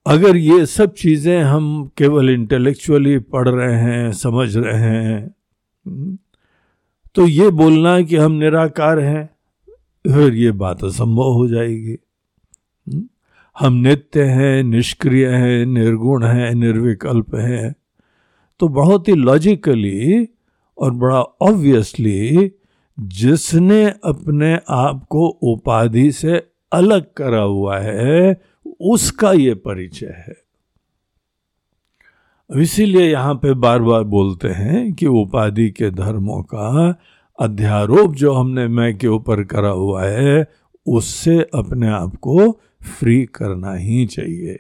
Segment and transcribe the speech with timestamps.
[0.07, 6.17] अगर ये सब चीज़ें हम केवल इंटेलेक्चुअली पढ़ रहे हैं, समझ रहे हैं
[7.17, 9.29] तो ये बोलना कि हम निराकार हैं,
[10.05, 11.97] फिर ये बात असंभव हो जाएगी।
[13.57, 17.75] हम नित्य हैं, निष्क्रिय हैं, निर्गुण हैं, निर्विकल्प हैं।
[18.61, 20.29] तो बहुत ही लॉजिकली
[20.79, 22.51] और बड़ा ऑब्वियसली
[22.99, 26.43] जिसने अपने आप को उपाधि से
[26.73, 28.41] अलग करा हुआ है
[28.83, 30.35] उसका ये परिचय है।
[32.51, 36.99] इसीलिए यहाँ पे बार बार बोलते हैं कि उपाधि के धर्मों का
[37.39, 40.47] अध्यारोप जो हमने मैं के ऊपर करा हुआ है,
[40.87, 44.59] उससे अपने आप को फ्री करना ही चाहिए।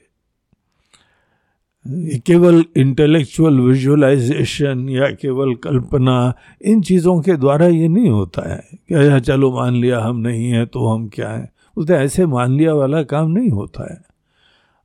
[2.18, 8.94] केवल इंटेलेक्चुअल विजुअलाइजेशन या केवल कल्पना, इन चीज़ों के द्वारा ये नहीं होता है कि
[8.94, 11.52] अच्छा चलो मान लिया, हम नहीं हैं तो हम क्या हैं?
[11.76, 14.11] उसने ऐसे मान लिया वाला काम नहीं होता है।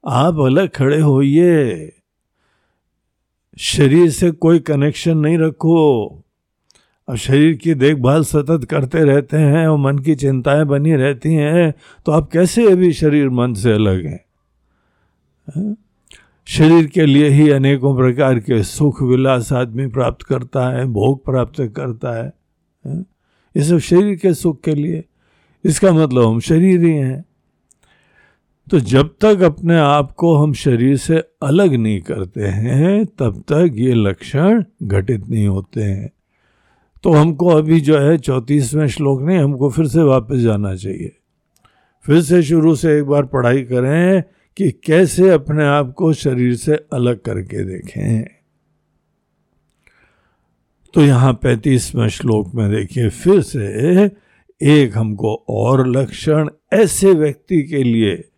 [0.08, 1.92] आप अलग खड़े होइए।
[3.58, 6.08] शरीर से कोई कनेक्शन नहीं रखो।
[7.08, 11.74] अब शरीर की देखभाल सतत करते रहते हैं और मन की चिंताएँ बनी रहती हैं
[12.06, 15.78] तो आप कैसे अभी शरीर मन से अलग हैं?
[16.48, 21.62] शरीर के लिए ही अनेकों प्रकार के सुख विलास आदमी प्राप्त करता है, भोग प्राप्त
[21.76, 22.34] करता है?
[23.56, 25.04] ये सब शरीर के सुख के लिए।
[25.66, 27.26] इसका मतलब हम शरीर ही हैं।
[28.72, 33.74] तो जब तक अपने आप को हम शरीर से अलग नहीं करते हैं, तब तक
[33.76, 36.12] ये लक्षण घटित नहीं होते हैं।
[37.04, 41.12] तो हमको अभी जो है चौंतीसवें श्लोक नहीं, हमको फिर से वापस जाना चाहिए।
[42.06, 44.24] फिर से शुरू से एक बार पढ़ाई करें
[44.58, 48.24] कि कैसे अपने आप को शरीर से अलग करके देखें।
[50.94, 54.06] तो यहाँ पैंतीसवें श्लोक में देखिए, फिर से
[54.62, 58.30] एक हमको और लक्षण ऐसे व्यक्ति के लिए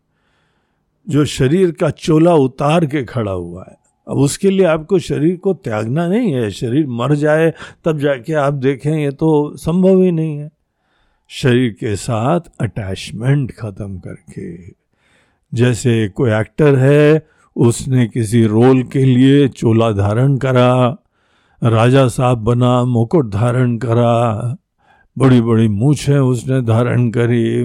[1.08, 3.78] जो शरीर का चोला उतार के खड़ा हुआ है।
[4.08, 7.54] अब उसके लिए आपको शरीर को त्यागना नहीं है। शरीर मर जाए,
[7.86, 10.50] तब जाके आप देखें, ये तो संभव ही नहीं है।
[11.30, 14.74] शरीर के साथ अटैचमेंट खत्म करके,
[15.54, 20.98] जैसे कोई एक्टर है, उसने किसी रोल के लिए चोला धारण करा,
[21.64, 24.57] राजा साहब बना, मुकुट धारण करा
[25.18, 27.63] बड़ी बड़ी मूछें उसने धारण करी।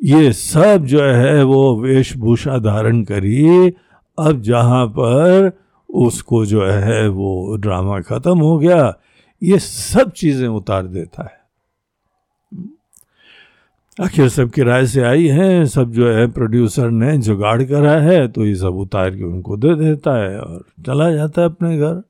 [0.00, 3.68] ये सब जो है वो वेशभूषा धारण करी।
[4.18, 5.50] अब जहाँ पर
[5.90, 8.94] उसको जो है वो ड्रामा खत्म हो गया,
[9.42, 11.42] ये सब चीज़ें उतार देता है।
[13.98, 18.44] आखिर सब किराए से आई हैं, सब जो है प्रोड्यूसर ने जुगाड़ करा है तो
[18.46, 22.02] ये सब उतार के उनको दे देता है और चला जाता है अपने घर।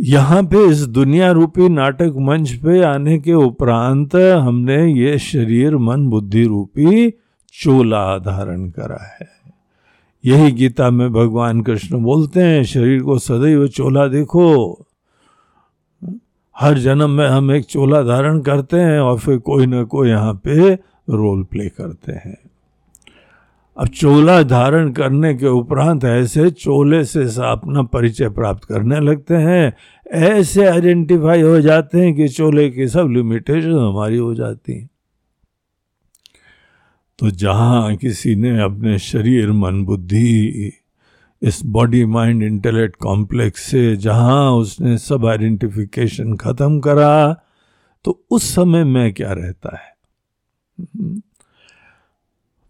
[0.00, 6.08] यहाँ पे इस दुनिया रूपी नाटक मंच पे आने के उपरांत हमने ये शरीर, मन,
[6.08, 7.10] बुद्धि रूपी
[7.54, 9.28] चोला धारण करा है।
[10.24, 14.72] यही गीता में भगवान कृष्ण बोलते हैं, शरीर को सदैव चोला देखो।
[16.56, 20.34] हर जन्म में हम एक चोला धारण करते हैं और फिर कोई ना कोई यहाँ
[20.34, 20.74] पे
[21.10, 22.41] रोल प्ले करते हैं।
[23.82, 29.72] अब चोला धारण करने के उपरांत ऐसे चोले से अपना परिचय प्राप्त करने लगते हैं।
[30.12, 34.88] ऐसे आइडेंटिफाई हो जाते हैं कि चोले की सब लिमिटेशन हमारी हो जाती हैं।
[37.18, 40.72] तो जहाँ किसी ने अपने शरीर, मन, बुद्धि,
[41.42, 47.32] इस बॉडी माइंड इंटेलेक्ट कॉम्प्लेक्स से जहाँ उसने सब आइडेंटिफिकेशन खत्म करा
[48.04, 49.92] तो उस समय में क्या रहता है?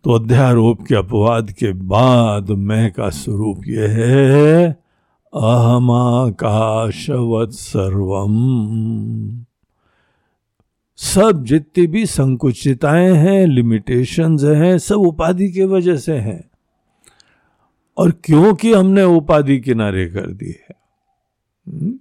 [0.04, 4.78] तो अध्यारोप के अपवाद के बाद मैं का स्वरूप यह है
[5.34, 8.34] अहमाकाशवत सर्वम।
[10.96, 16.50] सब जितनी भी संकुचिताएँ हैं लिमिटेशंस हैं सब उपाधि की वजह से हैं।
[17.98, 20.74] और क्योंकि हमने उपाधि किनारे कर दी है
[21.68, 21.94] हम्म,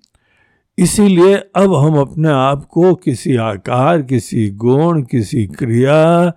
[0.78, 6.34] इसीलिए अब हम अपने आप को किसी आकार किसी गुण किसी क्रिया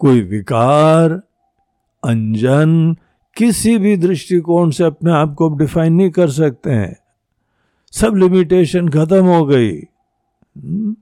[0.00, 1.12] कोई विकार
[2.04, 2.96] अंजन
[3.36, 6.96] किसी भी दृष्टिकोण से अपने आप को डिफाइन नहीं कर सकते हैं।
[7.92, 9.76] सब लिमिटेशन खत्म हो गई।
[10.58, 10.96] हम्म,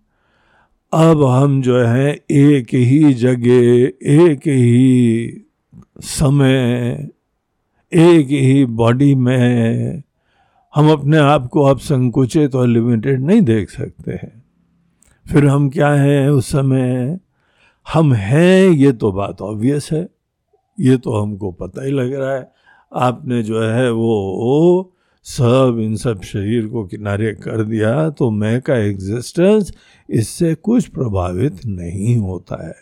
[0.93, 5.43] अब हम जो है एक ही जगह एक ही
[6.01, 7.09] समय
[7.93, 10.03] एक ही बॉडी में
[10.75, 14.43] हम अपने आप को अब संकुचित और लिमिटेड नहीं देख सकते हैं।
[15.33, 17.19] फिर हम क्या हैं उस समय?
[17.95, 20.09] हम हैं, ये तो बात ऑब्वियस है।
[20.81, 22.53] ये तो हमको पता ही लग रहा है।
[22.95, 24.95] आपने जो है वो
[25.25, 29.73] सब, इन सब शरीर को किनारे कर दिया तो मैं का एग्जिस्टेंस
[30.11, 32.75] इससे कुछ प्रभावित नहीं होता है।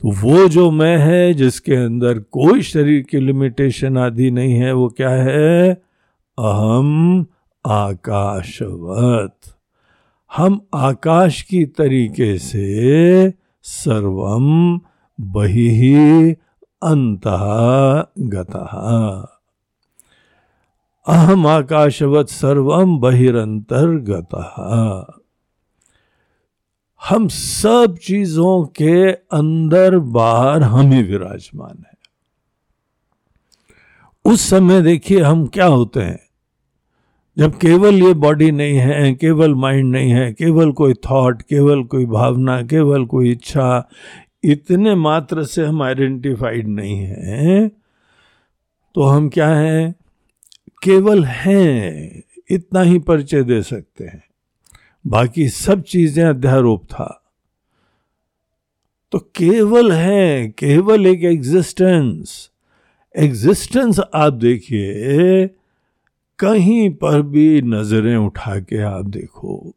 [0.00, 4.88] तो वो जो मैं है, जिसके अंदर कोई शरीर की लिमिटेशन आदि नहीं है, वो
[4.88, 5.74] क्या है?
[6.38, 7.26] अहम
[7.66, 9.36] आकाशवत।
[10.36, 13.30] हम आकाश की तरीके से
[13.62, 14.80] सर्वम
[15.20, 16.34] बहि
[16.82, 17.22] अंत
[18.18, 18.64] गता
[21.06, 24.34] अहम आकाशवत सर्वम बहिरंतर्गत
[27.08, 31.92] हम सब चीज़ों के अंदर बाहर हम ही विराजमान है।
[34.24, 36.31] उस समय देखिए हम क्या होते हैं।
[37.38, 42.06] जब केवल ये बॉडी नहीं है, केवल माइंड नहीं है, केवल कोई थॉट केवल कोई
[42.06, 43.88] भावना, केवल कोई इच्छा,
[44.44, 47.70] इतने मात्र से हम आइडेंटिफाइड नहीं हैं
[48.94, 49.94] तो हम क्या हैं?
[50.82, 54.22] केवल हैं, इतना ही परिचय दे सकते हैं।
[55.06, 57.22] बाकी सब चीज़ें अध्यारोप था।
[59.12, 62.50] तो केवल है, केवल एक एग्जिस्टेंस
[63.14, 65.46] एग्जिस्टेंस आप देखिए
[66.38, 69.74] कहीं पर भी नज़रें उठा के आप देखो,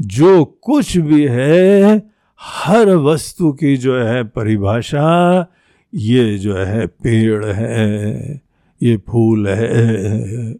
[0.00, 2.02] जो कुछ भी है,
[2.40, 5.46] हर वस्तु की जो है परिभाषा,
[5.94, 8.40] ये जो है पेड़ है,
[8.82, 10.54] ये फूल है,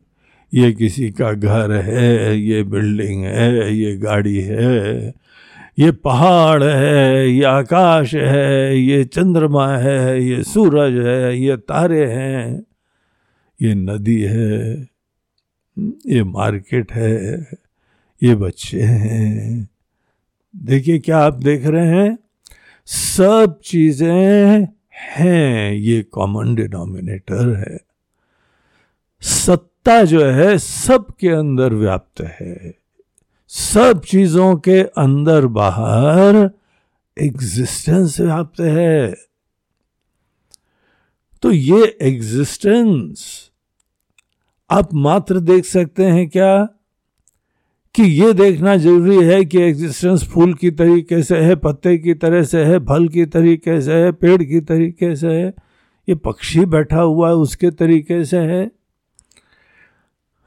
[0.54, 5.14] ये किसी का घर है, ये बिल्डिंग है, ये गाड़ी है,
[5.78, 12.66] ये पहाड़ है, ये आकाश है, ये चंद्रमा है, ये सूरज है, ये तारे हैं,
[13.62, 14.91] ये नदी है।
[15.78, 17.50] ये मार्केट है,
[18.22, 19.68] ये बच्चे हैं।
[20.56, 22.18] देखिए क्या आप देख रहे हैं?
[22.86, 27.78] सब चीज़ें हैं, ये कॉमन डिनोमिनेटर है।
[29.20, 32.74] सत्ता जो है, सबके अंदर व्याप्त है।
[33.48, 36.50] सब चीज़ों के अंदर बाहर
[37.18, 39.14] एग्जिस्टेंस व्याप्त है।
[41.42, 43.51] तो ये एग्जिस्टेंस
[44.72, 46.68] आप मात्र देख सकते हैं क्या?
[47.94, 52.42] कि ये देखना ज़रूरी है कि एग्जिस्टेंस फूल की तरीके से है, पत्ते की तरह
[52.42, 55.54] से है, फल की तरीके से है, पेड़ की तरीके से है।
[56.08, 58.70] ये पक्षी बैठा हुआ है, उसके तरीके से है।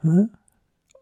[0.04, 0.30] हाँ?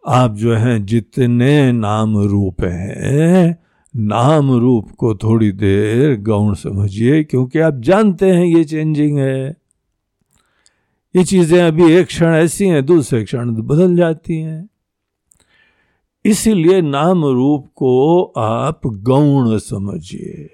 [0.08, 3.58] आप जो हैं, जितने नाम रूप हैं,
[3.96, 9.63] नाम रूप को थोड़ी देर गौण समझिए, क्योंकि आप जानते हैं ये चेंजिंग है।
[11.16, 14.68] ये चीज़ें अभी एक क्षण ऐसी हैं, दूसरे क्षण बदल जाती हैं।
[16.24, 20.50] इसीलिए नाम रूप को आप गौण समझिए।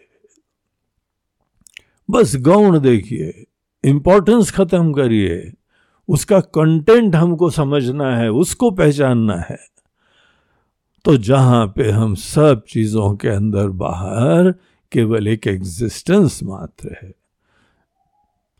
[2.10, 3.44] बस गौण देखिए
[3.84, 5.52] इंपॉर्टेंस खत्म करिए।
[6.08, 9.58] उसका कंटेंट हमको समझना है, उसको पहचानना है।
[11.04, 14.54] तो जहाँ पे हम सब चीज़ों के अंदर बाहर
[14.92, 17.19] केवल एक एग्जिस्टेंस मात्र है।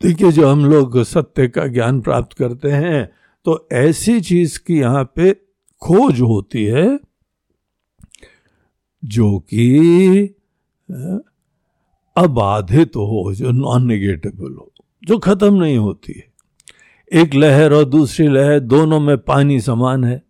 [0.01, 3.09] देखिए जो हम लोग सत्य का ज्ञान प्राप्त करते हैं
[3.45, 5.33] तो ऐसी चीज़ की यहाँ पे
[5.81, 6.99] खोज होती है
[9.05, 9.77] जो कि
[12.17, 14.71] अबाधित हो, जो नॉन नेगेटिव हो,
[15.03, 16.33] जो खत्म नहीं होती है।
[17.21, 20.23] एक लहर और दूसरी लहर दोनों में पानी समान है।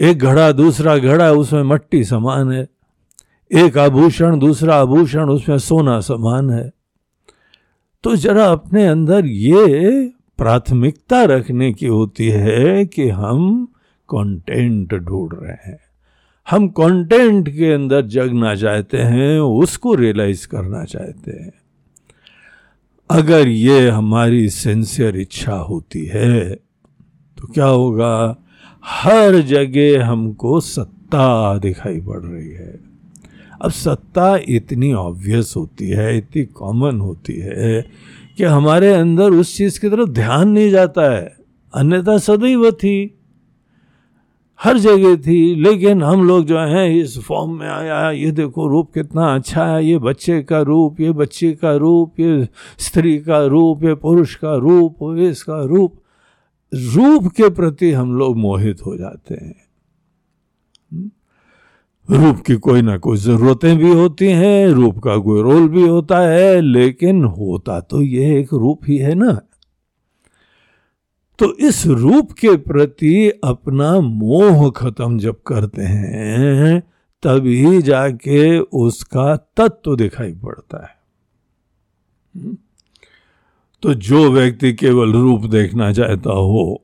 [0.00, 2.68] एक घड़ा दूसरा घड़ा, उसमें मट्टी समान है।
[3.52, 6.77] एक आभूषण, दूसरा आभूषण, उसमें सोना समान है।
[8.04, 13.66] तो जरा अपने अंदर ये प्राथमिकता रखने की होती है कि हम
[14.08, 15.78] कंटेंट ढूंढ रहे हैं।
[16.50, 21.52] हम कंटेंट के अंदर जगना चाहते हैं, उसको रियलाइज़ करना चाहते हैं।
[23.10, 26.54] अगर ये हमारी सिंसियर इच्छा होती है
[27.36, 28.36] तो क्या होगा?
[28.84, 32.87] हर जगह हमको सत्ता दिखाई पड़ रही है।
[33.62, 37.86] अब सत्ता इतनी ऑब्वियस होती है, इतनी कॉमन होती है
[38.36, 41.36] कि हमारे अंदर उस चीज़ की तरफ़ ध्यान नहीं जाता है।
[41.74, 43.14] अन्यथा सदैव थी।
[44.62, 48.92] हर जगह थी, लेकिन हम लोग जो हैं, इस फॉर्म में आया, ये देखो, रूप
[48.94, 52.48] कितना अच्छा है, ये बच्चे का रूप, ये बच्चे का रूप, ये
[52.78, 55.94] स्त्री का रूप, ये पुरुष का रूप इसका रूप।
[56.74, 59.67] रूप के प्रति हम लोग मोहित हो जाते हैं।
[62.10, 66.18] रूप की कोई ना कोई जरूरतें भी होती हैं, रूप का कोई रोल भी होता
[66.18, 69.40] है, लेकिन होता तो यह एक रूप ही है ना।
[71.38, 76.80] तो इस रूप के प्रति अपना मोह खत्म जब करते हैं,
[77.22, 80.98] तभी जाके उसका तत्व दिखाई पड़ता है।
[83.82, 86.82] तो जो व्यक्ति केवल रूप देखना चाहता हो,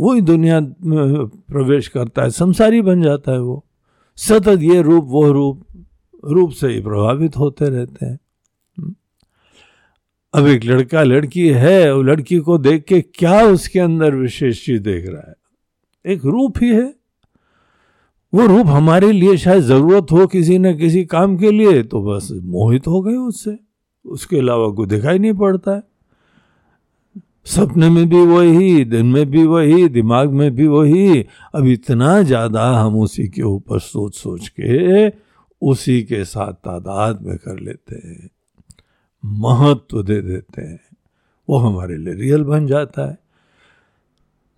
[0.00, 3.64] वही दुनिया में प्रवेश करता है, संसारी बन जाता है वो।
[4.28, 5.66] सतत ये रूप, वो रूप
[6.24, 8.18] रूप से ही प्रभावित होते रहते हैं।
[10.34, 14.82] अब एक लड़का, लड़की है वो लड़की को देख के क्या उसके अंदर विशेष चीज़
[14.82, 15.34] देख रहा है?
[16.14, 16.94] एक रूप ही है।
[18.34, 22.28] वो रूप हमारे लिए शायद ज़रूरत हो किसी न किसी काम के लिए तो बस
[22.32, 23.58] मोहित हो गए उससे।
[24.04, 25.82] उसके अलावा कोई दिखाई नहीं पड़ता है।
[27.46, 32.70] सपने में भी वही, दिन में भी वही, दिमाग में भी वही। अब इतना ज़्यादा
[32.70, 35.08] हम उसी के ऊपर सोच सोच के
[35.62, 38.30] उसी के साथ तादाद में कर लेते हैं।
[39.24, 40.80] महत्व दे देते हैं।
[41.48, 43.18] वो हमारे लिए रियल बन जाता है।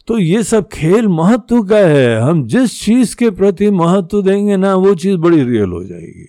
[0.06, 4.74] तो ये सब खेल महत्व का है। हम जिस चीज़ के प्रति महत्व देंगे ना,
[4.74, 6.28] वो चीज़ बड़ी रियल हो जाएगी।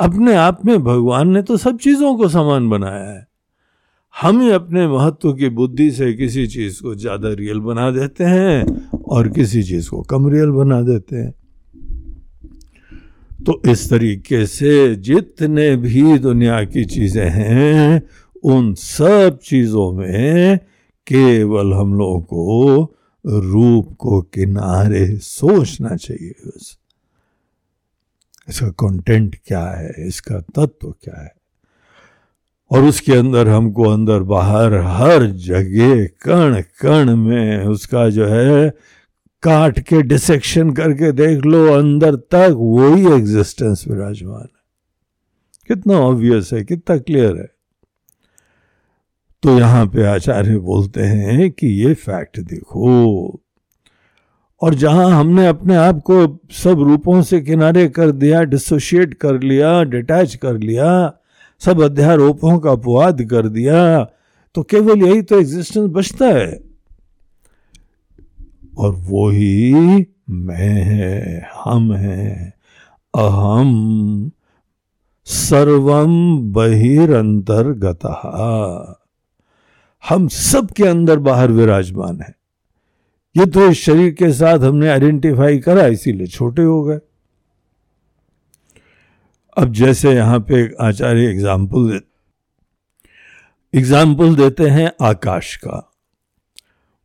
[0.00, 3.29] अपने आप में भगवान ने तो सब चीज़ों को समान बनाया है।
[4.20, 8.90] हम ही अपने महत्व की बुद्धि से किसी चीज़ को ज़्यादा रियल बना देते हैं
[8.98, 11.34] और किसी चीज़ को कम रियल बना देते हैं।
[13.46, 18.02] तो इस तरीके से जितने भी दुनिया की चीज़ें हैं,
[18.44, 20.58] उन सब चीज़ों में
[21.06, 22.82] केवल हम लोगों को
[23.26, 26.78] रूप को किनारे सोचना चाहिए बस।
[28.48, 30.06] इसका कंटेंट क्या है?
[30.06, 31.39] इसका तत्व क्या है?
[32.70, 38.70] और उसके अंदर हमको अंदर बाहर हर जगह कण कण में उसका जो है
[39.42, 44.60] काट के डिसेक्शन करके देख लो, अंदर तक वही एग्जिस्टेंस विराजमान है।
[45.68, 47.50] कितना ऑब्वियस है, कितना क्लियर है।
[49.42, 53.40] तो यहाँ पे आचार्य बोलते हैं कि ये फैक्ट देखो।
[54.62, 59.82] और जहाँ हमने अपने आप को सब रूपों से किनारे कर दिया डिसोशिएट कर लिया
[59.82, 61.19] डिटैच कर लिया
[61.60, 64.04] सब अध्यारोपों का अपवाद कर दिया
[64.54, 66.60] तो केवल यही तो एग्जिस्टेंस बचता है।
[68.78, 72.54] और वो ही मैं है, हम है,
[73.14, 74.30] अहम
[75.26, 78.06] सर्वम बहिरंतर्गत।
[80.04, 82.34] हम सब के अंदर बाहर विराजमान है।
[83.34, 86.98] ये तो इस शरीर के साथ हमने आइडेंटिफाई करा, इसीलिए छोटे हो गए।
[89.58, 92.00] अब जैसे यहाँ पे आचार्य एग्ज़ाम्पल दे
[93.74, 95.86] एग्ज़ाम्पल देते हैं आकाश का।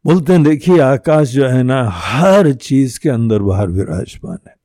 [0.06, 4.56] बोलते हैं, देखिए, आकाश जो है ना, हर चीज़ के अंदर बाहर विराजमान है।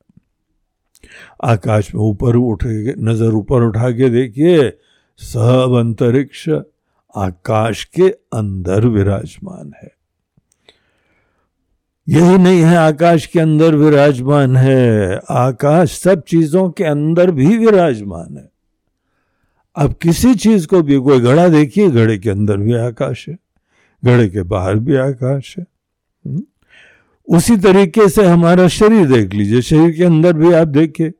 [1.44, 2.64] आकाश में ऊपर उठ
[2.98, 4.70] नज़र ऊपर उठा के देखिए,
[5.20, 6.48] सब अंतरिक्ष
[7.14, 9.90] आकाश के अंदर विराजमान है।
[12.10, 18.36] यही नहीं है, आकाश के अंदर विराजमान है। आकाश सब चीज़ों के अंदर भी विराजमान
[18.36, 18.50] है।
[19.76, 23.38] अब किसी चीज़ को भी, कोई घड़ा देखिए, घड़े के अंदर भी आकाश है,
[24.04, 25.66] घड़े के बाहर भी आकाश है।
[26.26, 26.42] हम्म?
[27.36, 31.12] उसी तरीके से हमारा शरीर देख लीजिए, शरीर के अंदर भी आप देखिए,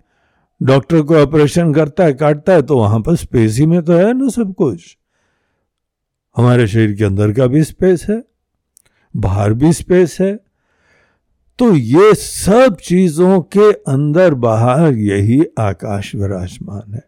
[0.63, 4.15] डॉक्टर को ऑपरेशन करता है, काटता है तो वहाँ पर स्पेस ही में तो है
[4.15, 4.97] ना सब कुछ।
[6.37, 8.25] हमारे शरीर के अंदर का भी स्पेस है,
[9.17, 10.50] बाहर भी स्पेस है
[11.61, 17.03] तो ये सब चीज़ों के अंदर बाहर यही आकाश विराजमान है।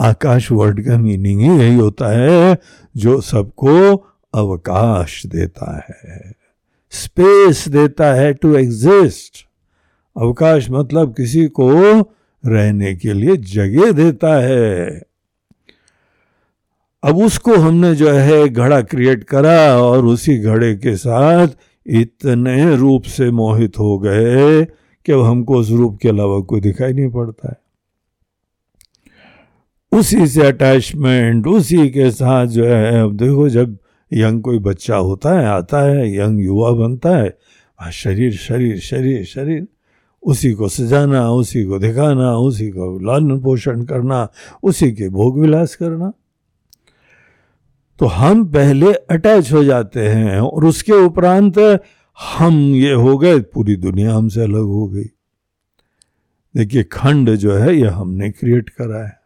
[0.00, 2.58] आकाश वर्ड का मीनिंग ही यही होता है
[2.96, 3.96] जो सबको
[4.34, 6.32] अवकाश देता है।
[6.90, 9.44] स्पेस देता है टू एग्जिस्ट
[10.16, 12.00] अवकाश मतलब किसी को
[12.46, 15.02] रहने के लिए जगह देता है।
[17.02, 21.48] अब उसको हमने जो है घड़ा क्रिएट करा और उसी घड़े के साथ
[21.86, 24.64] इतने रूप से मोहित हो गए
[25.06, 27.60] कि अब हमको उस रूप के अलावा कोई दिखाई नहीं पड़ता है।
[29.98, 33.78] उसी से अटैचमेंट उसी के साथ जो है, अब देखो जब
[34.12, 37.38] यंग कोई बच्चा होता है, आता है, यंग युवा बनता है
[37.92, 39.66] शरीर शरीर शरीर शरीर,
[40.22, 44.28] उसी को सजाना, उसी को दिखाना, उसी को लालन पोषण करना,
[44.62, 46.12] उसी के भोग विलास करना।
[48.00, 51.82] तो हम पहले अटैच हो जाते हैं और उसके उपरांत
[52.30, 55.04] हम ये हो गए, पूरी दुनिया हमसे अलग हो गई।
[56.56, 59.20] देखिए, खंड जो है, ये हमने क्रिएट करा है।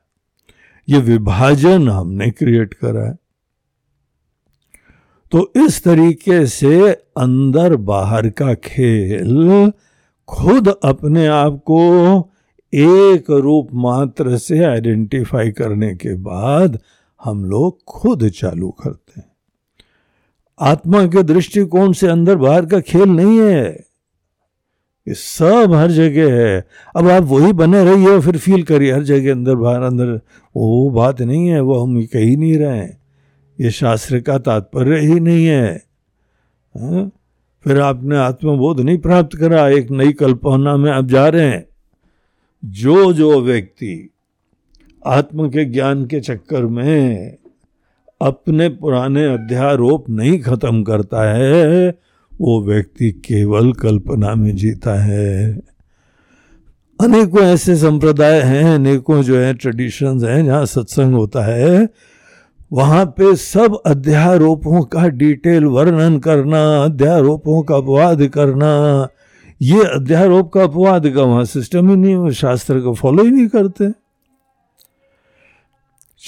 [0.88, 3.18] ये विभाजन हमने क्रिएट करा है।
[5.32, 9.72] तो इस तरीके से अंदर बाहर का खेल
[10.28, 12.30] खुद अपने आप को
[12.74, 16.78] एक रूप मात्र से आइडेंटिफाई करने के बाद
[17.24, 19.30] हम लोग खुद चालू करते हैं।
[20.60, 23.90] आत्मा के दृष्टिकोण से अंदर बाहर का खेल नहीं है।
[25.08, 29.02] ये सब हर जगह है। अब आप वही बने रहिए और फिर फील करिए, हर
[29.02, 30.20] जगह अंदर बाहर, अंदर
[30.56, 33.02] वो बात नहीं है, वो हम कह ही नहीं रहे हैं।
[33.60, 35.82] ये शास्त्र का तात्पर्य ही नहीं है।
[36.76, 37.10] हा?
[37.64, 41.68] फिर आपने आत्मबोध नहीं प्राप्त करा, एक नई कल्पना में आप जा रहे हैं।
[42.64, 44.10] जो जो व्यक्ति
[45.06, 47.36] आत्म के ज्ञान के चक्कर में
[48.20, 51.90] अपने पुराने अध्यारोप नहीं खत्म करता है,
[52.40, 55.60] वो व्यक्ति केवल कल्पना में जीता है।
[57.00, 61.88] अनेकों ऐसे संप्रदाय हैं, अनेकों जो है ट्रेडिशंस हैं जहाँ सत्संग होता है,
[62.72, 69.08] वहाँ पे सब अध्यारोपों का डिटेल वर्णन करना, अध्यारोपों का अपवाद करना,
[69.62, 73.99] ये अध्यारोप का अपवाद का वहाँ सिस्टम ही नहीं शास्त्र को फॉलो ही नहीं करते।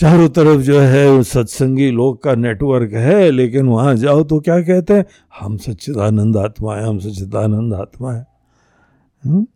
[0.00, 4.94] चारों तरफ़ जो है सत्संगी लोग का नेटवर्क है, लेकिन वहाँ जाओ तो क्या कहते
[4.94, 5.04] हैं?
[5.40, 8.26] हम सच्चिदानंद आत्मा है, हम सच्चिदानंद आत्मा है।
[9.24, 9.46] हम्म?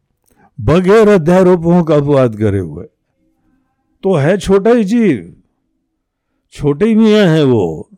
[0.60, 2.84] बगैर अध्यारोपों का अपवाद करे हुए।
[4.02, 5.36] तो है छोटा ही जीव।
[6.52, 7.90] छोटे ही मियाँ है वो।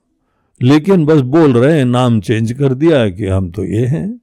[0.62, 4.20] लेकिन बस बोल रहे हैं, नाम चेंज कर दिया कि हम तो ये हैं।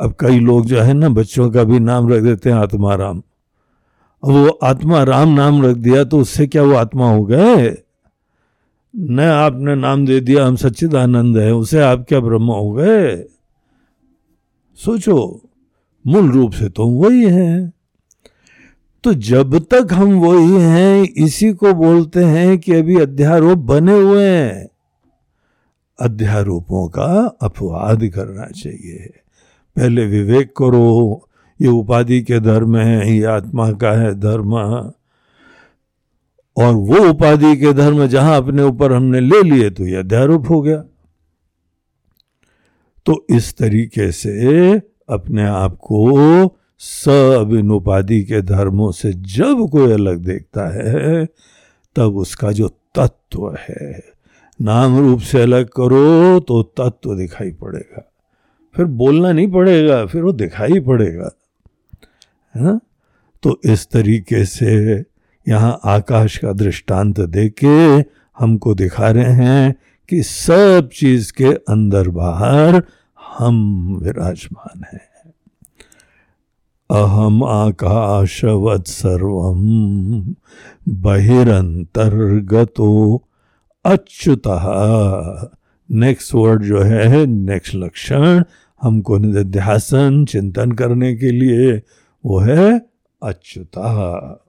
[0.00, 3.22] अब कई लोग जो है ना, बच्चों का भी नाम रख देते हैं, आत्माराम।
[4.24, 7.76] वो आत्मा राम नाम रख दिया तो उससे क्या वो आत्मा हो गए?
[8.96, 13.24] न आपने नाम दे दिया, हम सच्चिदानंद है, उसे आप क्या ब्रह्म हो गए?
[14.74, 15.42] सोचो,
[16.06, 17.72] मूल रूप से तो वही है।
[19.04, 24.28] तो जब तक हम वही हैं, इसी को बोलते हैं कि अभी अध्यारोप बने हुए
[24.28, 24.68] हैं।
[26.00, 29.14] अध्यारोपों का अपवाद करना चाहिए।
[29.76, 31.25] पहले विवेक करो
[31.60, 34.54] ये उपाधि के धर्म है, ये आत्मा का है धर्म।
[36.56, 40.60] और वो उपाधि के धर्म जहाँ अपने ऊपर हमने ले लिए तो यह अध्यारोप हो
[40.62, 40.84] गया।
[43.06, 44.72] तो इस तरीके से
[45.08, 51.24] अपने आप को सब इन उपाधि के धर्मों से जब कोई अलग देखता है,
[51.96, 54.02] तब उसका जो तत्व है,
[54.60, 58.02] नाम रूप से अलग करो तो तत्व दिखाई पड़ेगा।
[58.74, 61.30] फिर बोलना नहीं पड़ेगा, फिर वो दिखाई पड़ेगा।
[62.56, 62.64] है?
[62.64, 62.80] ना
[63.42, 65.04] तो इस तरीके से
[65.48, 68.04] यहाँ आकाश का दृष्टांत देके
[68.38, 69.74] हमको दिखा रहे हैं
[70.08, 72.82] कि सब चीज़ के अंदर बाहर
[73.38, 75.08] हम विराजमान हैं।
[76.90, 80.34] अहम आकाशवत सर्वम
[80.88, 83.24] बहिरंतर्गतो
[83.84, 84.42] अच्युत।
[85.90, 88.44] नेक्स्ट वर्ड जो है नेक्स्ट लक्षण
[88.82, 91.82] हमको निध्यासन चिंतन करने के लिए
[92.26, 92.86] वो है
[93.22, 94.46] अच्युता।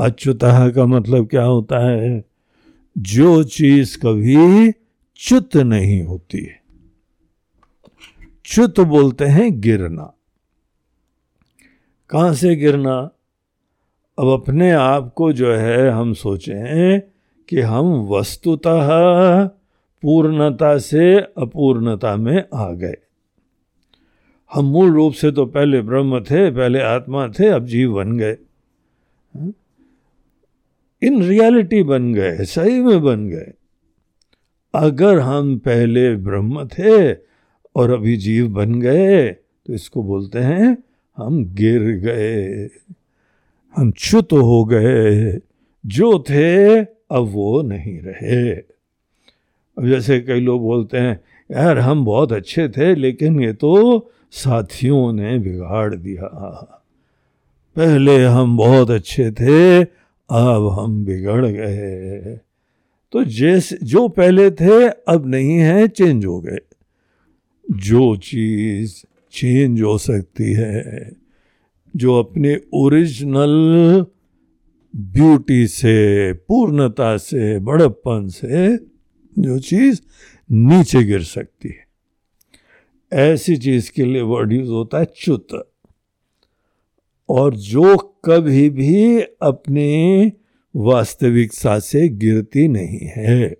[0.00, 2.24] अच्युता का मतलब क्या होता है?
[2.98, 4.72] जो चीज़ कभी
[5.16, 6.62] च्युत नहीं होती है।
[8.46, 10.14] च्युत बोलते हैं गिरना।
[12.10, 13.10] कहाँ से गिरना?
[14.18, 17.00] अब अपने आप को जो है हम सोचें
[17.48, 18.88] कि हम वस्तुतः
[20.02, 22.94] पूर्णता से अपूर्णता में आ गए।
[24.54, 28.36] हम मूल रूप से तो पहले ब्रह्म थे, पहले आत्मा थे, अब जीव बन गए।
[31.02, 33.52] इन रियलिटी बन गए, सही में बन गए।
[34.74, 37.12] अगर हम पहले ब्रह्म थे
[37.76, 40.76] और अभी जीव बन गए तो इसको बोलते हैं
[41.18, 42.68] हम गिर गए,
[43.76, 45.38] हम च्युत हो गए।
[45.84, 52.32] जो थे, अब वो नहीं रहे। अब जैसे कई लोग बोलते हैं, यार, हम बहुत
[52.32, 56.26] अच्छे थे, लेकिन ये तो साथियों ने बिगाड़ दिया।
[57.76, 59.84] पहले हम बहुत अच्छे थे,
[60.30, 62.40] अब हम बिगड़ गए।
[63.12, 66.58] तो जैसे, जो पहले थे, अब नहीं है चेंज हो गए।
[67.70, 71.12] जो चीज़ चेंज हो सकती है,
[71.96, 74.06] जो अपने ओरिजिनल
[74.96, 78.76] ब्यूटी से, पूर्णता से, बड़प्पन से,
[79.38, 80.00] जो चीज़
[80.52, 81.83] नीचे गिर सकती है।
[83.12, 85.72] ऐसी चीज़ के लिए वर्ड यूज़ होता है च्युत।
[87.28, 90.32] और जो कभी भी अपने
[90.76, 93.56] वास्तविकता से गिरती नहीं है,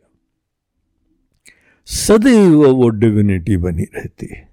[1.87, 4.49] सदैव वो डिविनिटी बनी रहती है।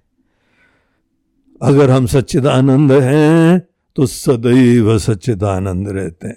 [1.62, 3.60] अगर हम सच्चिदानंद हैं
[3.96, 6.36] तो सदैव सच्चिदानंद रहते हैं।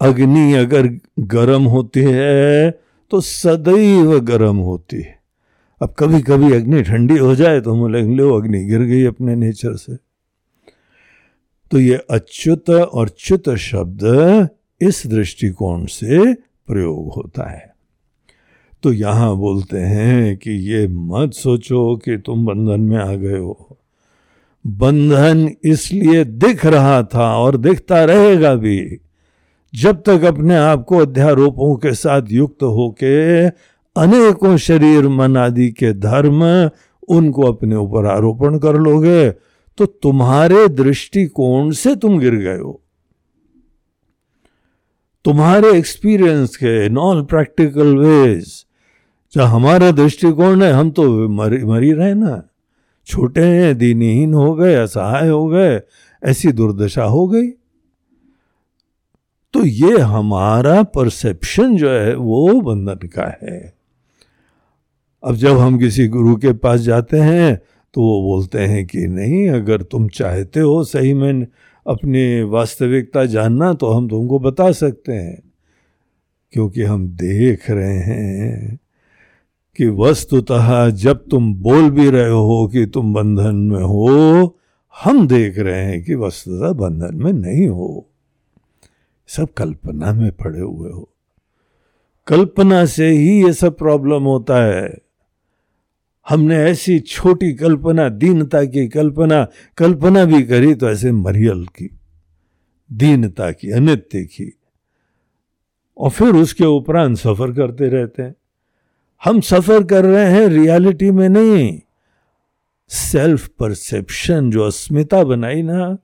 [0.00, 0.88] अग्नि अगर
[1.20, 2.70] गर्म होती है
[3.10, 5.19] तो सदैव गर्म होती है।
[5.80, 9.34] अब कभी कभी अग्नि ठंडी हो जाए तो हम लगे लो, अग्नि गिर गई अपने
[9.34, 9.96] नेचर से।
[11.70, 14.48] तो ये अच्युत और च्युत शब्द
[14.80, 17.68] इस दृष्टिकोण से प्रयोग होता है।
[18.82, 23.78] तो यहाँ बोलते हैं कि ये मत सोचो कि तुम बंधन में आ गए हो।
[24.64, 29.00] बंधन इसलिए दिख रहा था और दिखता रहेगा भी,
[29.74, 33.48] जब तक अपने आप को अध्यारोपों के साथ युक्त होके
[33.96, 36.70] अनेकों शरीर मन आदि के धर्म
[37.08, 39.30] उनको अपने ऊपर आरोपण कर लोगे
[39.78, 42.80] तो तुम्हारे दृष्टिकोण से तुम गिर गए हो।
[45.24, 48.66] तुम्हारे एक्सपीरियंस के नॉन प्रैक्टिकल वेज
[49.34, 52.42] जो हमारा दृष्टिकोण है, हम तो मरी मरी रहे ना।
[53.06, 55.80] छोटे हैं, दीनहीन हो गए, असहाय हो गए,
[56.24, 57.48] ऐसी दुर्दशा हो गई।
[59.54, 63.79] तो ये हमारा परसेप्शन जो है, वो बंधन का है।
[65.24, 67.56] अब जब हम किसी गुरु के पास जाते हैं
[67.94, 71.46] तो वो बोलते हैं कि नहीं, अगर तुम चाहते हो सही में
[71.86, 75.42] अपनी वास्तविकता जानना तो हम तुमको बता सकते हैं।
[76.52, 78.78] क्योंकि हम देख रहे हैं
[79.76, 84.56] कि वस्तुतः जब तुम बोल भी रहे हो कि तुम बंधन में हो,
[85.04, 88.06] हम देख रहे हैं कि वस्तुतः बंधन में नहीं हो।
[89.28, 91.08] सब कल्पना में पड़े हुए हो।
[92.26, 95.09] कल्पना से ही ये सब प्रॉब्लम होता है।
[96.28, 101.90] हमने ऐसी छोटी कल्पना, दीनता की कल्पना कल्पना भी करी तो ऐसे मरियल की,
[102.92, 104.58] दीनता की, अनित्य की।
[105.98, 108.34] और फिर उसके उपरांत सफ़र करते रहते हैं।
[109.24, 111.80] हम सफ़र कर रहे हैं रियलिटी में नहीं।
[112.88, 115.98] सेल्फ परसेप्शन जो अस्मिता बनाई ना,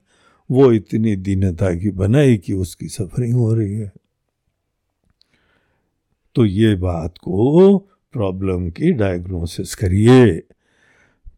[0.51, 3.91] वो इतनी दीनता की बनाई कि उसकी सफरिंग हो रही है।
[6.35, 10.31] तो ये बात को प्रॉब्लम की डायग्नोसिस करिए।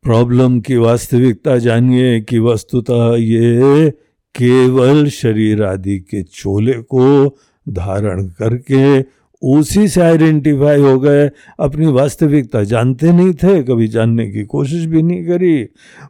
[0.04, 3.90] प्रॉब्लम की वास्तविकता जानिए कि वस्तुतः ये
[4.36, 7.38] केवल शरीर आदि के चोले को
[7.70, 9.02] धारण करके
[9.42, 11.30] उसी से आइडेंटिफाई हो गए।
[11.60, 15.68] अपनी वास्तविकता जानते नहीं थे, कभी जानने की कोशिश भी नहीं करी।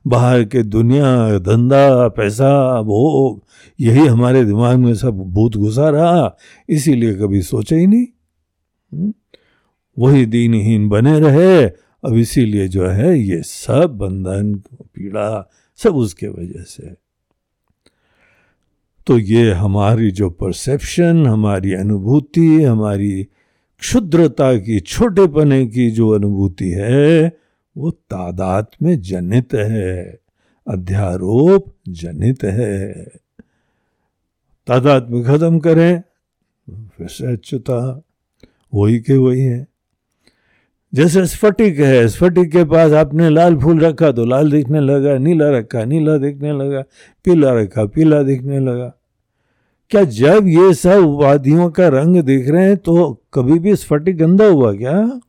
[0.07, 3.43] बाहर के दुनिया, धंधा, पैसा, भोग,
[3.79, 6.37] यही हमारे दिमाग में सब भूत घुसा रहा,
[6.69, 8.05] इसीलिए कभी सोचा ही नहीं।
[8.93, 9.13] हम्म?
[9.99, 11.65] वही दीनहीन बने रहे।
[12.05, 17.09] अब इसीलिए जो है, ये सब बंधन, पीड़ा सब उसके वजह से।
[19.07, 23.23] तो ये हमारी जो परसेप्शन हमारी अनुभूति, हमारी
[23.79, 27.37] क्षुद्रता की, छोटेपने की जो अनुभूति है,
[27.77, 30.19] वो तादात में जनित है,
[30.67, 32.93] अध्यारोप जनित है।
[34.67, 36.01] तादात में खत्म करें,
[36.69, 38.01] फिर से अच्युता,
[38.73, 39.68] वही के वही है।
[40.93, 45.49] जैसे स्फटिक है, स्फटिक के पास आपने लाल फूल रखा तो लाल दिखने लगा, नीला
[45.49, 46.81] रखा, नीला दिखने लगा,
[47.25, 48.91] पीला रखा, पीला दिखने लगा।
[49.91, 54.45] क्या जब ये सब उपाधियों का रंग दिख रहे हैं तो कभी भी स्फटिक गंदा
[54.45, 55.19] हुआ क्या?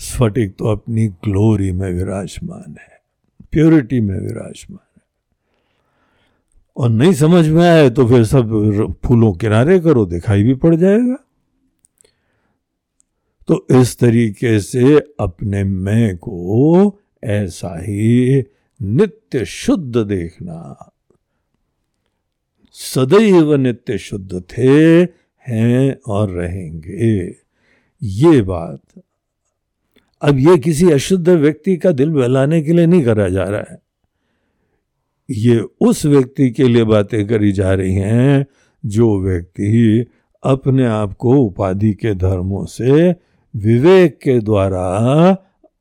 [0.00, 3.00] स्फटिक तो अपनी ग्लोरी में विराजमान है
[3.52, 5.02] प्योरिटी में विराजमान है।
[6.76, 11.16] और नहीं समझ में आए तो फिर सब फूलों किनारे करो, दिखाई भी पड़ जाएगा।
[13.48, 18.44] तो इस तरीके से अपने मैं को ऐसा ही
[18.82, 20.92] नित्य शुद्ध देखना।
[22.72, 25.02] सदैव नित्य शुद्ध थे,
[25.48, 27.36] हैं और रहेंगे।
[28.02, 28.80] ये बात
[30.22, 33.82] अब ये किसी अशुद्ध व्यक्ति का दिल बहलाने के लिए नहीं करा जा रहा है।
[35.30, 38.46] ये उस व्यक्ति के लिए बातें करी जा रही हैं,
[38.86, 40.06] जो व्यक्ति
[40.42, 43.27] अपने आप को उपाधि के धर्मों से
[43.58, 44.88] विवेक के द्वारा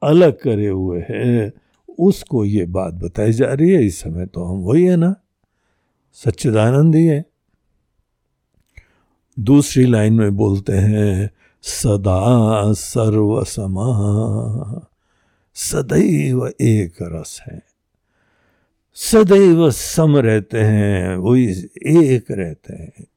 [0.03, 1.53] अलग करे हुए है।
[1.99, 5.15] उसको ये बात बताई जा रही है, इस समय तो हम वही है ना।
[6.13, 7.25] सच्चिदानंद ही है।
[9.39, 14.89] दूसरी लाइन में बोलते हैं, सदा सर्व समा
[15.55, 17.63] सदैव एक रस है।
[18.95, 21.45] सदैव सम रहते हैं, वही
[21.87, 23.07] एक रहते हैं।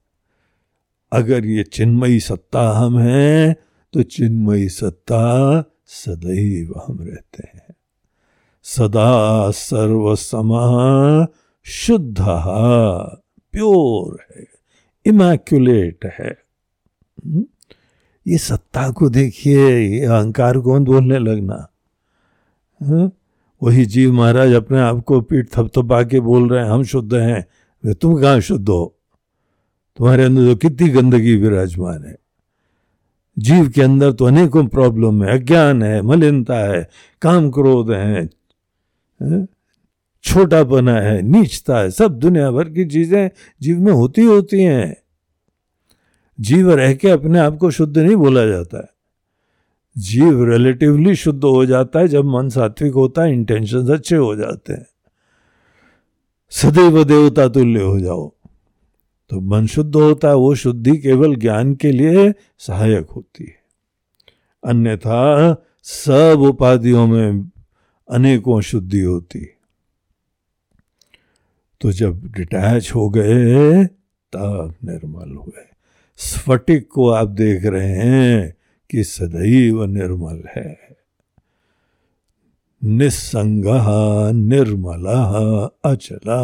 [1.12, 3.57] अगर ये चिन्मयी सत्ता हम हैं
[3.92, 7.74] तो चिन्मयी सत्ता सदैव हम रहते हैं।
[8.62, 10.14] सदा सर्व
[11.62, 12.16] शुद्ध
[13.53, 14.44] प्योर है,
[15.07, 16.38] इमैक्युलेट है।
[17.26, 17.44] हम्म?
[18.26, 21.68] ये सत्ता को देखिए, ये अहंकार कौन बोलने लगना।
[22.83, 23.12] हाँ?
[23.62, 27.92] वही जीव महाराज अपने आप को पीठ थपथपा के बोल रहे हैं, हम शुद्ध हैं।
[27.94, 28.98] तुम कहाँ शुद्ध हो?
[29.96, 32.16] तुम्हारे अंदर तो कितनी गंदगी विराजमान है।
[33.38, 36.90] जीव के अंदर तो अनेकों प्रॉब्लम है, अज्ञान है, मलिनता है,
[37.23, 38.29] काम क्रोध है
[40.23, 43.31] छोटापना है, नीचता है, सब दुनिया भर की चीज़ें
[43.62, 44.97] जीव में होती होती हैं।
[46.40, 48.88] जीव रह के अपने आप को शुद्ध नहीं बोला जाता है।
[49.99, 54.73] जीव रिलेटिवली शुद्ध हो जाता है, जब मन सात्विक होता है इंटेंशन अच्छे हो जाते
[54.73, 54.87] हैं।
[56.51, 58.33] सदैव देवता तुल्य हो जाओ।
[59.31, 63.59] तो मन शुद्ध होता है, वो शुद्धि केवल ज्ञान के लिए सहायक होती है।
[64.62, 67.51] अन्यथा सब उपाधियों में
[68.09, 69.47] अनेकों शुद्धि होती
[71.81, 73.85] तो जब डिटैच हो गए
[74.33, 75.64] तब निर्मल हुए।
[76.19, 78.55] स्फटिक को आप देख रहे हैं
[78.90, 80.79] कि सदैव निर्मल है।
[82.85, 83.64] निसंग
[84.35, 85.07] निर्मल
[85.85, 86.40] अचला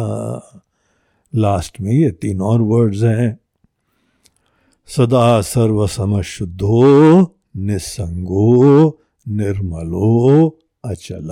[1.35, 3.39] लास्ट में ये तीन और वर्ड्स हैं।
[4.87, 7.21] सदा सर्व शुद्धो
[7.57, 8.89] निसंगो
[9.27, 10.49] निर्मलो,
[10.85, 11.29] अचल।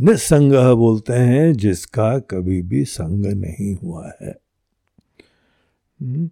[0.00, 4.36] निसंग बोलते हैं, जिसका कभी भी संग नहीं हुआ है।
[6.02, 6.30] हम्म?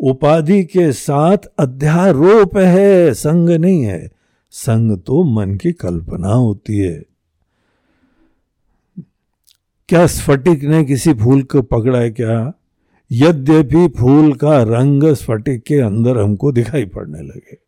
[0.00, 4.10] उपाधि के साथ अध्यारोप है, संग नहीं है।
[4.50, 7.02] संग तो मन की कल्पना होती है।
[9.88, 12.52] क्या स्फटिक ने किसी फूल को पकड़ा है क्या?
[13.12, 17.58] यद्यपि फूल का रंग स्फटिक के अंदर हमको दिखाई पड़ने लगे।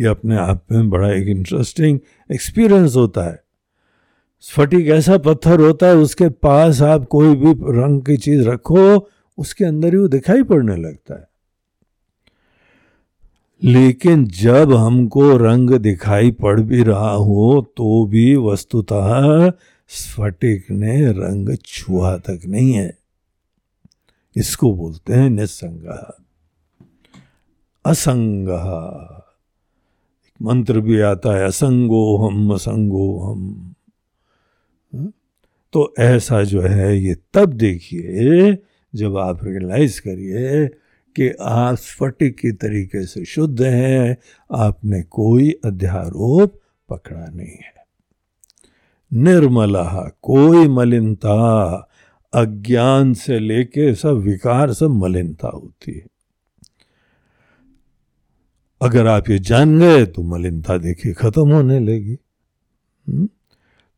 [0.00, 1.98] ये अपने आप में बड़ा एक इंटरेस्टिंग
[2.32, 3.44] एक्सपीरियंस होता है।
[4.40, 9.08] स्फटिक ऐसा पत्थर होता है, उसके पास आप कोई भी रंग की चीज़ रखो,
[9.38, 11.28] उसके अंदर ही वो दिखाई पड़ने लगता है।
[13.62, 19.52] लेकिन जब हमको रंग दिखाई पड़ भी रहा हो तो भी वस्तुतः
[19.88, 22.98] स्फटिक ने रंग छुआ तक नहीं है।
[24.36, 25.84] इसको बोलते हैं निसंग
[27.84, 28.48] असंग
[30.42, 33.74] मंत्र भी आता है असंगो हम असंगो हम
[35.72, 38.58] तो ऐसा जो है, ये तब देखिए,
[38.94, 40.66] जब आप रियलाइज़ करिए
[41.16, 44.16] कि आप स्फटिक के तरीके से शुद्ध हैं,
[44.52, 47.83] आपने कोई अध्यारोप पकड़ा नहीं है।
[49.12, 51.66] निर्मला, कोई मलिनता,
[52.34, 56.06] अज्ञान से लेके सब विकार, सब मलिनता होती है।
[58.82, 62.16] अगर आप ये जान गए तो मलिनता देखिए खत्म होने लगी।
[63.08, 63.28] हम्म?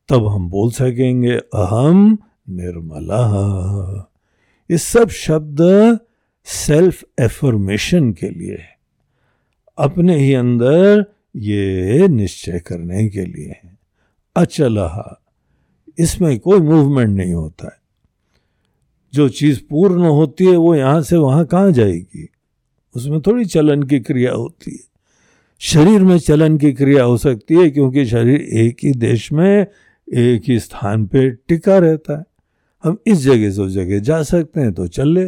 [0.08, 2.18] तब हम बोल सकेंगे, अहम
[2.50, 4.10] निर्मला।
[4.70, 5.58] ये सब शब्द
[6.44, 8.78] सेल्फ एफर्मेशन के लिए है।
[9.78, 13.75] अपने ही अंदर ये निश्चय करने के लिए है।
[14.36, 15.02] अचल।
[15.98, 17.86] इसमें कोई मूवमेंट नहीं होता है।
[19.14, 22.28] जो चीज़ पूर्ण होती है, वो यहाँ से वहाँ कहाँ जाएगी?
[22.96, 24.96] उसमें थोड़ी चलन की क्रिया होती है।
[25.58, 29.66] शरीर में चलन की क्रिया हो सकती है, क्योंकि शरीर एक ही देश में,
[30.14, 32.24] एक ही स्थान पे टिका रहता है।
[32.84, 35.24] हम इस जगह से उस जगह जा सकते हैं तो चल। ले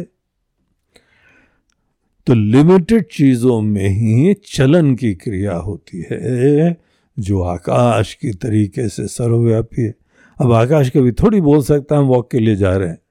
[2.27, 6.88] तो लिमिटेड चीज़ों में ही चलन की क्रिया होती है।
[7.19, 9.95] जो आकाश की तरीके से सर्वव्यापी है।
[10.41, 13.01] अब आकाश कभी थोड़ी बोल सकता है हम वॉक के लिए जा रहे हैं।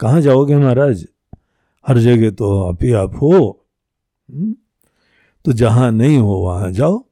[0.00, 1.06] कहाँ जाओगे महाराज?
[1.88, 3.64] हर जगह तो आप ही आप हो।
[4.30, 4.54] हम्म?
[5.44, 7.04] तो जहाँ नहीं हो वहाँ जाओ।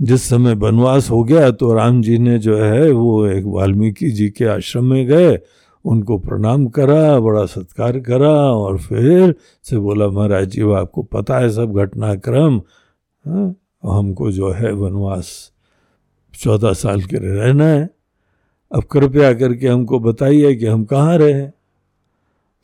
[0.00, 4.30] जिस समय वनवास हो गया तो राम जी ने जो है वो एक वाल्मीकि जी
[4.30, 5.38] के आश्रम में गए
[5.84, 11.38] उनको प्रणाम करा बड़ा सत्कार करा और फिर से बोला महाराज जी वो आपको पता
[11.38, 12.62] है सब घटनाक्रम।
[13.26, 13.54] हाँ,
[13.84, 15.28] हमको जो है वनवास
[16.34, 17.88] चौदह साल के रहना है।
[18.70, 21.46] अब कृपया करके हमको बताइए कि हम कहाँ रहे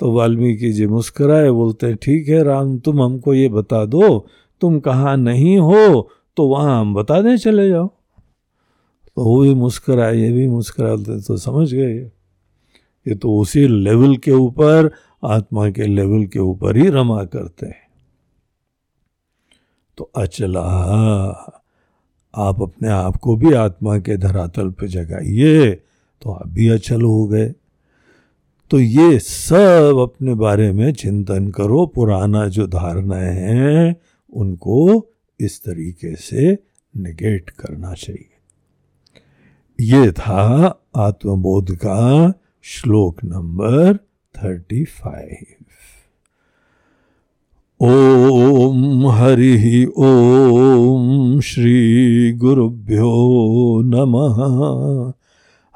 [0.00, 4.26] तो वाल्मीकि जी मुस्कराए, बोलते हैं, ठीक है राम, तुम हमको ये बता दो,
[4.62, 10.16] तुम कहाँ नहीं हो तो वहाँ हम बता दें चले जाओ। तो वो भी मुस्कराए,
[10.16, 11.94] ये भी मुस्कराते तो समझ गए।
[13.06, 14.90] ये तो उसी लेवल के ऊपर,
[15.24, 17.89] आत्मा के लेवल के ऊपर ही रमा करते हैं।
[20.00, 20.60] तो अचला
[22.34, 25.70] आप अपने आप को भी आत्मा के धरातल पर जगाइए
[26.22, 27.54] तो आप भी अचल हो गए।
[28.70, 33.96] तो ये सब अपने बारे में चिंतन करो, पुराना जो धारणाएँ हैं,
[34.32, 35.06] उनको
[35.40, 36.58] इस तरीके से
[36.96, 38.30] निगेट करना चाहिए।
[39.80, 42.32] ये था आत्मबोध का
[42.62, 43.96] श्लोक नंबर
[44.42, 45.59] थर्टी फाइव।
[47.82, 55.12] ओम हरि ओम श्री गुरुभ्यो नमः।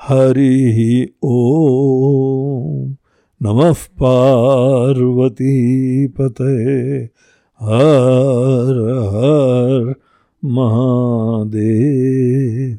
[0.01, 2.97] हरि ओम।
[3.43, 7.09] नमः पार्वती पते।
[7.63, 9.95] हर हर
[10.45, 12.79] महादेव।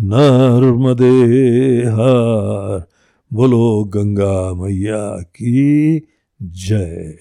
[0.00, 2.84] नर्मदे हर।
[3.32, 6.02] बोलो गंगा मैया की
[6.42, 7.14] जय।